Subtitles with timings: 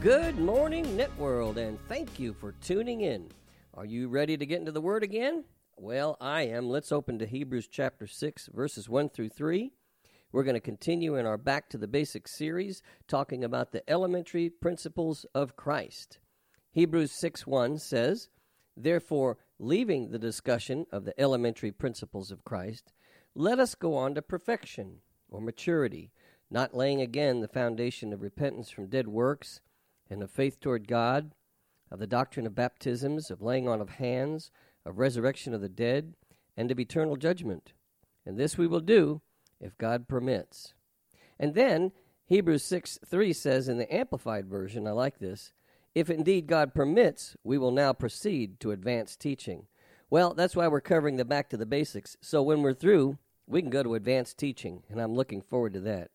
[0.00, 3.28] Good morning, Networld, and thank you for tuning in.
[3.74, 5.44] Are you ready to get into the Word again?
[5.76, 6.70] Well, I am.
[6.70, 9.70] Let's open to Hebrews chapter 6, verses 1 through 3.
[10.32, 14.48] We're going to continue in our Back to the Basics series, talking about the elementary
[14.48, 16.18] principles of Christ.
[16.70, 18.30] Hebrews 6 1 says,
[18.74, 22.94] Therefore, leaving the discussion of the elementary principles of Christ,
[23.34, 26.10] let us go on to perfection or maturity,
[26.50, 29.60] not laying again the foundation of repentance from dead works
[30.10, 31.32] and of faith toward God,
[31.90, 34.50] of the doctrine of baptisms, of laying on of hands,
[34.84, 36.14] of resurrection of the dead,
[36.56, 37.72] and of eternal judgment.
[38.26, 39.22] And this we will do
[39.60, 40.74] if God permits.
[41.38, 41.92] And then
[42.26, 45.52] Hebrews 6 3 says in the Amplified Version, I like this,
[45.94, 49.66] if indeed God permits, we will now proceed to advanced teaching.
[50.08, 52.16] Well, that's why we're covering the back to the basics.
[52.20, 55.80] So when we're through, we can go to advanced teaching, and I'm looking forward to
[55.80, 56.10] that.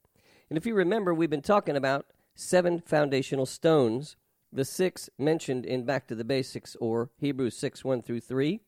[0.49, 2.05] And if you remember, we've been talking about
[2.35, 4.15] seven foundational stones,
[4.51, 8.61] the six mentioned in Back to the Basics or Hebrews 6 1 through 3,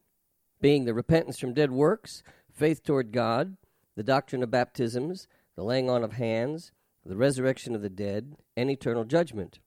[0.60, 3.58] being the repentance from dead works, faith toward God,
[3.96, 6.72] the doctrine of baptisms, the laying on of hands,
[7.06, 9.60] the resurrection of the dead, and eternal judgment.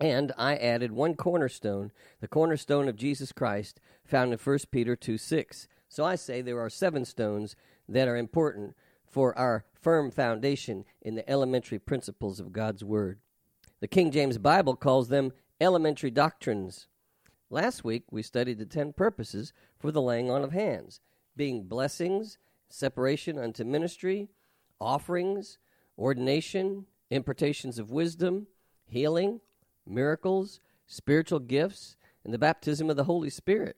[0.00, 5.18] And I added one cornerstone, the cornerstone of Jesus Christ, found in 1 Peter 2
[5.18, 5.68] 6.
[5.88, 7.54] So I say there are seven stones
[7.88, 8.74] that are important
[9.12, 13.20] for our firm foundation in the elementary principles of God's Word.
[13.80, 16.88] The King James Bible calls them elementary doctrines.
[17.50, 21.00] Last week we studied the ten purposes for the laying on of hands,
[21.36, 22.38] being blessings,
[22.70, 24.30] separation unto ministry,
[24.80, 25.58] offerings,
[25.98, 28.46] ordination, impartations of wisdom,
[28.86, 29.40] healing,
[29.86, 33.76] miracles, spiritual gifts, and the baptism of the Holy Spirit.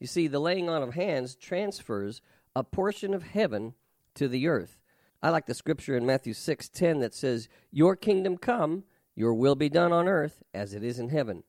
[0.00, 2.20] You see, the laying on of hands transfers
[2.56, 3.74] a portion of heaven
[4.16, 4.78] to the earth.
[5.22, 8.84] I like the scripture in Matthew 6:10 that says, "Your kingdom come,
[9.14, 11.44] your will be done on earth as it is in heaven."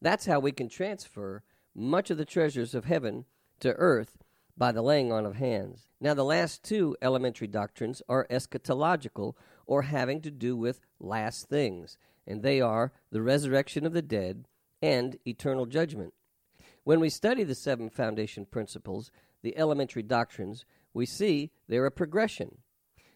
[0.00, 1.44] That's how we can transfer
[1.74, 3.24] much of the treasures of heaven
[3.60, 4.18] to earth
[4.56, 5.88] by the laying on of hands.
[6.00, 9.34] Now, the last two elementary doctrines are eschatological
[9.66, 11.96] or having to do with last things,
[12.26, 14.48] and they are the resurrection of the dead
[14.82, 16.12] and eternal judgment.
[16.84, 19.12] When we study the seven foundation principles,
[19.42, 22.58] the elementary doctrines, we see they're a progression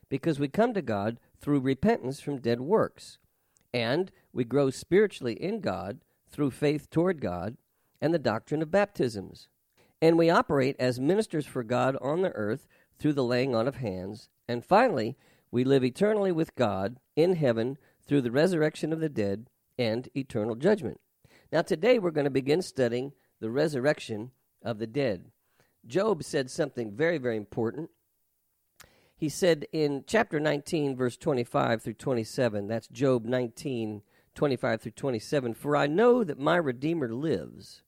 [0.09, 3.19] because we come to God through repentance from dead works,
[3.75, 6.00] and we grow spiritually in God
[6.31, 7.56] through faith toward God
[8.00, 9.48] and the doctrine of baptisms.
[10.00, 12.66] And we operate as ministers for God on the earth
[12.98, 14.28] through the laying on of hands.
[14.48, 15.16] And finally,
[15.50, 19.48] we live eternally with God in heaven through the resurrection of the dead
[19.78, 21.00] and eternal judgment.
[21.53, 24.32] Now, today we're going to begin studying the resurrection
[24.62, 25.26] of the dead.
[25.86, 27.91] Job said something very, very important.
[29.16, 34.02] He said in chapter 19, verse 25 through 27, that's Job 19,
[34.34, 37.82] 25 through 27, For I know that my Redeemer lives,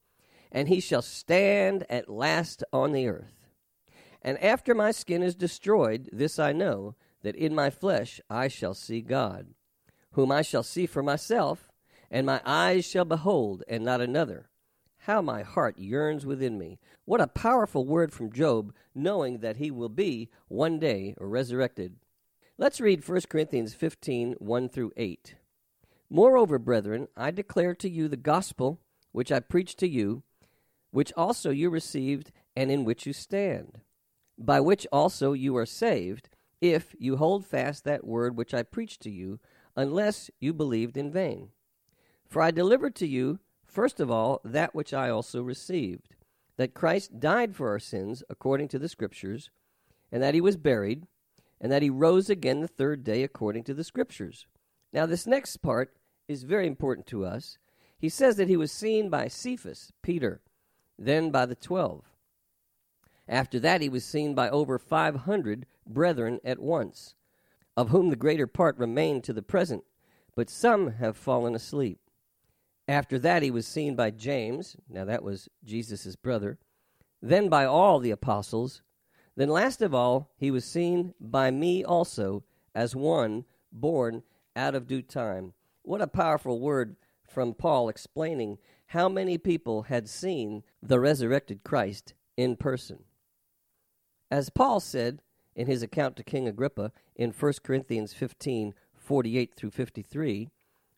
[0.50, 3.48] and he shall stand at last on the earth.
[4.22, 8.74] And after my skin is destroyed, this I know, that in my flesh I shall
[8.74, 9.48] see God,
[10.12, 11.68] whom I shall see for myself,
[12.10, 14.48] and my eyes shall behold, and not another
[15.00, 16.78] how my heart yearns within me.
[17.04, 21.96] What a powerful word from Job, knowing that he will be one day resurrected.
[22.56, 25.36] Let's read 1 Corinthians 15 1 through 8.
[26.10, 28.80] Moreover, brethren, I declare to you the gospel
[29.12, 30.22] which I preached to you,
[30.90, 33.80] which also you received, and in which you stand,
[34.36, 36.28] by which also you are saved,
[36.60, 39.38] if you hold fast that word which I preached to you,
[39.76, 41.50] unless you believed in vain.
[42.26, 43.38] For I delivered to you
[43.78, 46.16] First of all, that which I also received
[46.56, 49.50] that Christ died for our sins according to the Scriptures,
[50.10, 51.06] and that he was buried,
[51.60, 54.48] and that he rose again the third day according to the Scriptures.
[54.92, 55.94] Now, this next part
[56.26, 57.56] is very important to us.
[58.00, 60.40] He says that he was seen by Cephas, Peter,
[60.98, 62.02] then by the twelve.
[63.28, 67.14] After that, he was seen by over 500 brethren at once,
[67.76, 69.84] of whom the greater part remain to the present,
[70.34, 72.00] but some have fallen asleep.
[72.88, 76.58] After that, he was seen by James, now that was Jesus' brother,
[77.20, 78.80] then by all the apostles.
[79.36, 82.44] Then, last of all, he was seen by me also
[82.74, 84.22] as one born
[84.56, 85.52] out of due time.
[85.82, 86.96] What a powerful word
[87.28, 93.04] from Paul explaining how many people had seen the resurrected Christ in person.
[94.30, 95.20] As Paul said
[95.54, 100.50] in his account to King Agrippa in 1 Corinthians 15 48 through 53,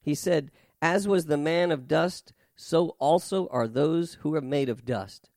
[0.03, 0.51] he said,
[0.83, 5.31] As was the man of dust, so also are those who are made of dust.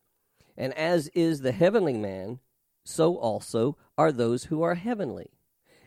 [0.57, 2.39] And as is the heavenly man,
[2.83, 5.31] so also are those who are heavenly.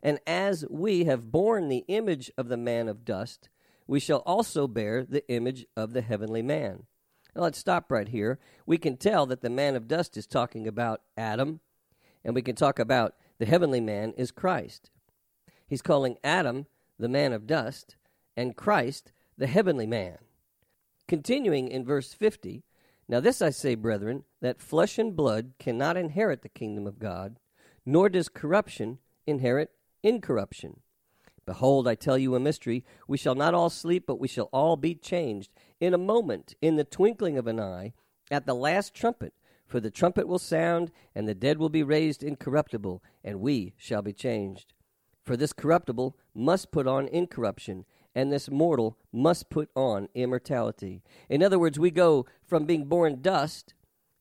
[0.03, 3.49] And as we have borne the image of the man of dust,
[3.87, 6.85] we shall also bear the image of the heavenly man.
[7.35, 8.39] Now let's stop right here.
[8.67, 11.61] We can tell that the man of dust is talking about Adam,
[12.25, 14.91] and we can talk about the heavenly man is Christ.
[15.67, 16.67] He's calling Adam
[16.99, 17.97] the man of dust
[18.37, 20.19] and Christ the heavenly man.
[21.09, 22.65] Continuing in verse 50,
[23.09, 27.39] now this I say, brethren, that flesh and blood cannot inherit the kingdom of God,
[27.85, 29.71] nor does corruption inherit
[30.03, 30.81] incorruption.
[31.47, 32.85] Behold, I tell you a mystery.
[33.07, 36.75] We shall not all sleep, but we shall all be changed in a moment, in
[36.75, 37.93] the twinkling of an eye,
[38.31, 39.33] at the last trumpet.
[39.65, 44.03] For the trumpet will sound, and the dead will be raised incorruptible, and we shall
[44.03, 44.75] be changed.
[45.25, 47.85] For this corruptible must put on incorruption,
[48.17, 51.03] and this mortal must put on immortality.
[51.29, 53.75] In other words, we go from being born dust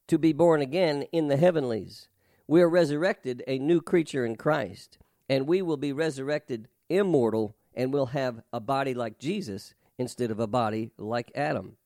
[0.08, 2.10] to be born again in the heavenlies.
[2.46, 4.98] We are resurrected a new creature in Christ,
[5.30, 10.40] and we will be resurrected immortal, and will have a body like Jesus instead of
[10.40, 11.78] a body like Adam.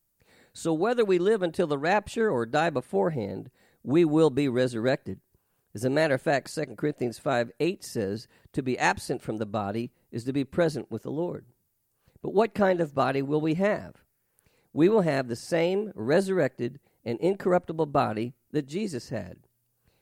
[0.51, 3.51] So whether we live until the rapture or die beforehand,
[3.83, 5.19] we will be resurrected.
[5.75, 9.45] As a matter of fact, 2 Corinthians 5 8 says, To be absent from the
[9.45, 11.45] body is to be present with the Lord.
[12.21, 13.95] But what kind of body will we have?
[14.73, 19.37] We will have the same resurrected and incorruptible body that Jesus had.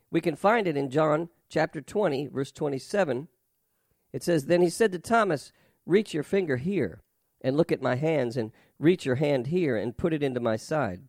[0.10, 3.28] We can find it in John chapter 20, verse 27.
[4.14, 5.52] It says, Then he said to Thomas,
[5.86, 7.02] Reach your finger here
[7.42, 10.56] and look at my hands, and reach your hand here and put it into my
[10.56, 11.02] side.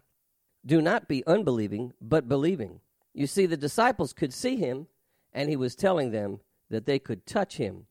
[0.65, 2.81] Do not be unbelieving, but believing.
[3.15, 4.89] You see, the disciples could see him,
[5.33, 6.41] and he was telling them
[6.71, 7.87] that they could touch him.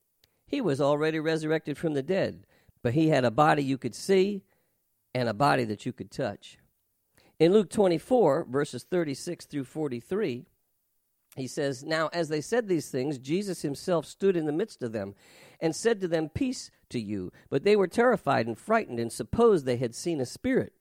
[0.45, 2.45] He was already resurrected from the dead,
[2.81, 4.43] but he had a body you could see
[5.13, 6.57] and a body that you could touch.
[7.39, 10.45] In Luke 24, verses 36 through 43,
[11.35, 14.91] he says, Now as they said these things, Jesus himself stood in the midst of
[14.91, 15.13] them
[15.59, 17.31] and said to them, Peace to you.
[17.49, 20.73] But they were terrified and frightened and supposed they had seen a spirit.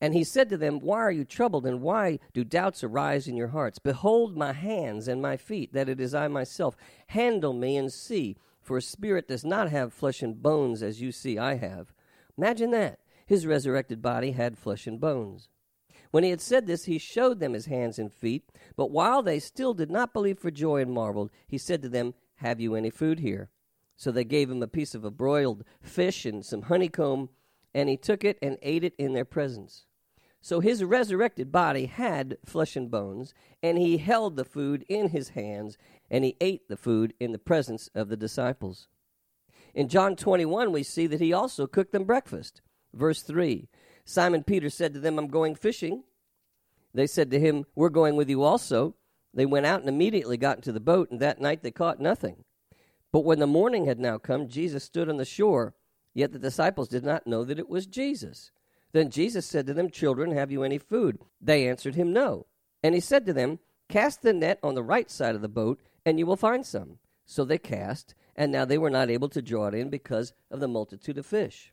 [0.00, 3.36] And he said to them, Why are you troubled, and why do doubts arise in
[3.36, 3.78] your hearts?
[3.78, 6.76] Behold my hands and my feet, that it is I myself.
[7.08, 8.36] Handle me and see,
[8.68, 11.90] for a spirit does not have flesh and bones as you see I have.
[12.36, 12.98] Imagine that.
[13.24, 15.48] His resurrected body had flesh and bones.
[16.10, 18.52] When he had said this, he showed them his hands and feet.
[18.76, 22.12] But while they still did not believe for joy and marveled, he said to them,
[22.36, 23.48] Have you any food here?
[23.96, 27.30] So they gave him a piece of a broiled fish and some honeycomb,
[27.72, 29.86] and he took it and ate it in their presence.
[30.48, 35.28] So his resurrected body had flesh and bones, and he held the food in his
[35.28, 35.76] hands,
[36.10, 38.88] and he ate the food in the presence of the disciples.
[39.74, 42.62] In John 21, we see that he also cooked them breakfast.
[42.94, 43.68] Verse 3
[44.06, 46.04] Simon Peter said to them, I'm going fishing.
[46.94, 48.94] They said to him, We're going with you also.
[49.34, 52.44] They went out and immediately got into the boat, and that night they caught nothing.
[53.12, 55.74] But when the morning had now come, Jesus stood on the shore,
[56.14, 58.50] yet the disciples did not know that it was Jesus.
[58.92, 61.18] Then Jesus said to them, Children, have you any food?
[61.40, 62.46] They answered him, No.
[62.82, 65.80] And he said to them, Cast the net on the right side of the boat,
[66.04, 66.98] and you will find some.
[67.26, 70.60] So they cast, and now they were not able to draw it in because of
[70.60, 71.72] the multitude of fish.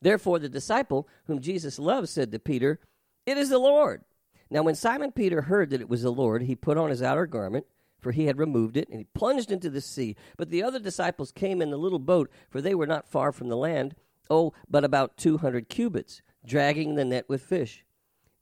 [0.00, 2.78] Therefore the disciple whom Jesus loved said to Peter,
[3.26, 4.02] It is the Lord.
[4.50, 7.26] Now when Simon Peter heard that it was the Lord, he put on his outer
[7.26, 7.66] garment
[8.04, 10.14] for he had removed it, and he plunged into the sea.
[10.36, 13.48] But the other disciples came in the little boat, for they were not far from
[13.48, 13.96] the land,
[14.30, 17.84] oh, but about two hundred cubits, dragging the net with fish.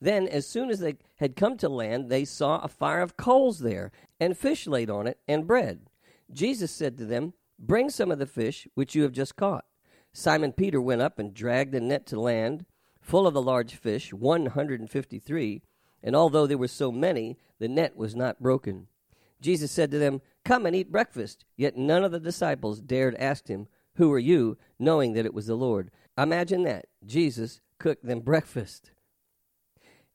[0.00, 3.60] Then, as soon as they had come to land, they saw a fire of coals
[3.60, 5.86] there, and fish laid on it, and bread.
[6.32, 9.64] Jesus said to them, Bring some of the fish which you have just caught.
[10.12, 12.66] Simon Peter went up and dragged the net to land,
[13.00, 15.62] full of the large fish, one hundred and fifty three,
[16.02, 18.88] and although there were so many, the net was not broken.
[19.40, 21.44] Jesus said to them, Come and eat breakfast.
[21.56, 24.56] Yet none of the disciples dared ask him, Who are you?
[24.78, 25.90] knowing that it was the Lord.
[26.18, 26.86] Imagine that.
[27.06, 28.90] Jesus cooked them breakfast.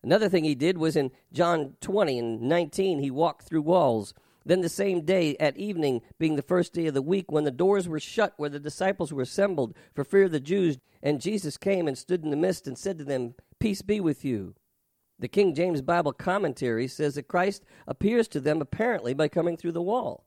[0.04, 4.14] Another thing he did was in John 20 and 19, he walked through walls.
[4.46, 7.52] Then the same day at evening, being the first day of the week, when the
[7.52, 11.58] doors were shut where the disciples were assembled for fear of the Jews, and Jesus
[11.58, 14.54] came and stood in the midst and said to them, Peace be with you.
[15.20, 19.72] The King James Bible commentary says that Christ appears to them apparently by coming through
[19.72, 20.27] the wall.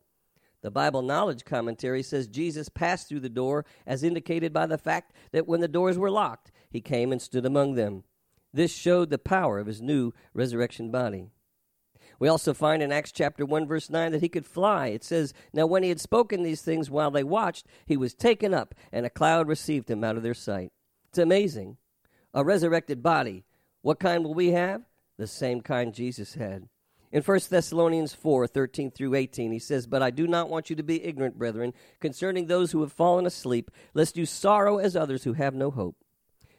[0.62, 5.12] The Bible Knowledge Commentary says Jesus passed through the door as indicated by the fact
[5.32, 8.04] that when the doors were locked, he came and stood among them.
[8.52, 11.30] This showed the power of his new resurrection body.
[12.18, 14.88] We also find in Acts chapter 1 verse 9 that he could fly.
[14.88, 18.52] It says, "Now when he had spoken these things while they watched, he was taken
[18.52, 20.72] up, and a cloud received him out of their sight."
[21.08, 21.78] It's amazing.
[22.34, 23.46] A resurrected body.
[23.80, 24.84] What kind will we have?
[25.16, 26.68] The same kind Jesus had.
[27.12, 30.76] In 1 Thessalonians 4 13 through 18, he says, But I do not want you
[30.76, 35.24] to be ignorant, brethren, concerning those who have fallen asleep, lest you sorrow as others
[35.24, 35.96] who have no hope.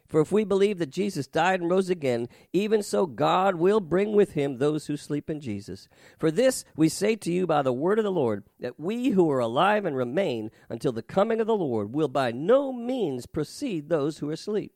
[0.10, 4.12] For if we believe that Jesus died and rose again, even so God will bring
[4.12, 5.88] with him those who sleep in Jesus.
[6.20, 9.32] For this we say to you by the word of the Lord, that we who
[9.32, 13.88] are alive and remain until the coming of the Lord will by no means precede
[13.88, 14.74] those who are asleep.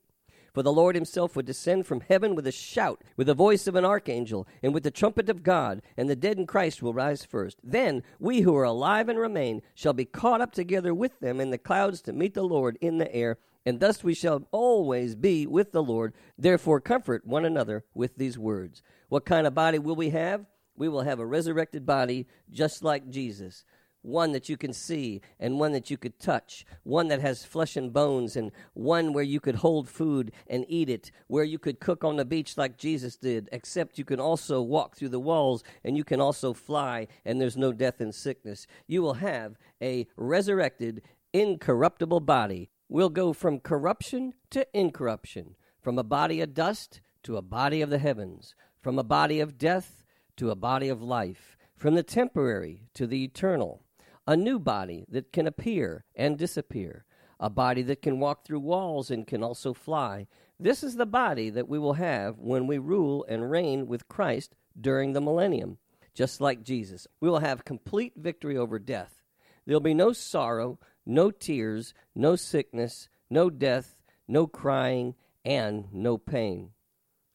[0.55, 3.75] For the Lord himself would descend from heaven with a shout, with the voice of
[3.75, 7.25] an archangel, and with the trumpet of God, and the dead in Christ will rise
[7.25, 7.59] first.
[7.61, 11.49] Then we who are alive and remain shall be caught up together with them in
[11.49, 15.45] the clouds to meet the Lord in the air and thus we shall always be
[15.45, 16.13] with the Lord.
[16.37, 18.81] Therefore, comfort one another with these words.
[19.09, 20.45] What kind of body will we have?
[20.77, 23.65] We will have a resurrected body just like Jesus.
[24.05, 27.75] One that you can see, and one that you could touch, one that has flesh
[27.75, 31.79] and bones, and one where you could hold food and eat it, where you could
[31.79, 35.63] cook on the beach like Jesus did, except you can also walk through the walls
[35.83, 38.67] and you can also fly, and there's no death and sickness.
[38.87, 41.01] You will have a resurrected,
[41.33, 47.41] incorruptible body We'll go from corruption to incorruption, from a body of dust to a
[47.41, 50.03] body of the heavens, from a body of death
[50.37, 53.81] to a body of life, from the temporary to the eternal,
[54.27, 57.05] a new body that can appear and disappear,
[57.39, 60.27] a body that can walk through walls and can also fly.
[60.59, 64.55] This is the body that we will have when we rule and reign with Christ
[64.79, 65.77] during the millennium,
[66.13, 67.07] just like Jesus.
[67.19, 69.21] We will have complete victory over death.
[69.65, 76.71] There'll be no sorrow, no tears, no sickness, no death, no crying, and no pain.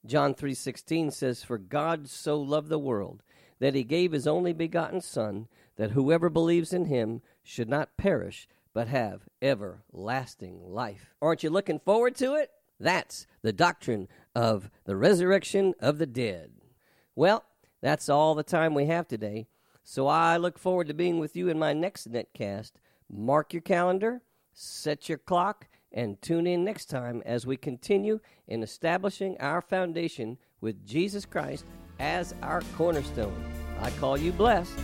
[0.06, 3.22] John 3:16 says for God so loved the world
[3.58, 5.46] that he gave his only begotten son
[5.80, 11.14] that whoever believes in him should not perish but have everlasting life.
[11.22, 12.50] Aren't you looking forward to it?
[12.78, 16.50] That's the doctrine of the resurrection of the dead.
[17.16, 17.44] Well,
[17.80, 19.46] that's all the time we have today.
[19.82, 22.72] So I look forward to being with you in my next netcast
[23.08, 24.20] Mark your calendar,
[24.52, 30.36] set your clock, and tune in next time as we continue in establishing our foundation
[30.60, 31.64] with Jesus Christ
[31.98, 33.42] as our cornerstone.
[33.80, 34.78] I call you blessed.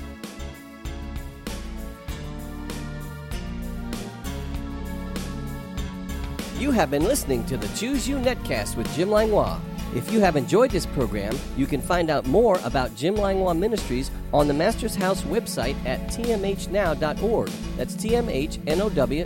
[6.59, 9.61] You have been listening to the Choose You Netcast with Jim Langlois.
[9.95, 14.11] If you have enjoyed this program, you can find out more about Jim Langlois Ministries
[14.33, 17.49] on the Master's House website at tmhnow.org.
[17.77, 19.25] That's tmhnow.org.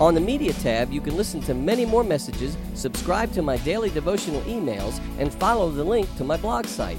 [0.00, 3.88] On the media tab, you can listen to many more messages, subscribe to my daily
[3.88, 6.98] devotional emails, and follow the link to my blog site.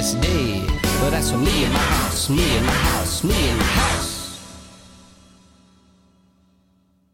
[0.00, 0.64] This day.
[1.00, 3.99] But that's for me and my house, me and my house, me and my house.